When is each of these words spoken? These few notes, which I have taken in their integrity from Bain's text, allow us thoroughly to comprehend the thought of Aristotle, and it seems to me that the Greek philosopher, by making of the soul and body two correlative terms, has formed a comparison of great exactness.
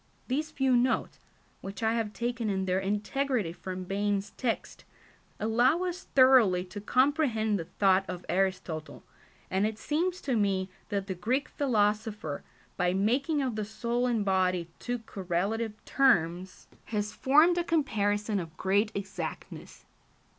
These 0.29 0.49
few 0.49 0.75
notes, 0.75 1.19
which 1.61 1.83
I 1.83 1.93
have 1.93 2.11
taken 2.11 2.49
in 2.49 2.65
their 2.65 2.79
integrity 2.79 3.53
from 3.53 3.83
Bain's 3.83 4.31
text, 4.31 4.83
allow 5.39 5.83
us 5.83 6.05
thoroughly 6.15 6.63
to 6.73 6.81
comprehend 6.81 7.59
the 7.59 7.65
thought 7.65 8.05
of 8.07 8.25
Aristotle, 8.27 9.03
and 9.51 9.67
it 9.67 9.77
seems 9.77 10.19
to 10.21 10.35
me 10.35 10.71
that 10.89 11.05
the 11.05 11.13
Greek 11.13 11.49
philosopher, 11.49 12.41
by 12.77 12.95
making 12.95 13.43
of 13.43 13.55
the 13.55 13.63
soul 13.63 14.07
and 14.07 14.25
body 14.25 14.67
two 14.79 14.97
correlative 14.97 15.73
terms, 15.85 16.65
has 16.85 17.13
formed 17.13 17.59
a 17.59 17.63
comparison 17.63 18.39
of 18.39 18.57
great 18.57 18.91
exactness. 18.95 19.85